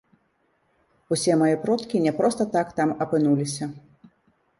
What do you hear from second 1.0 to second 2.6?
Усе мае продкі не проста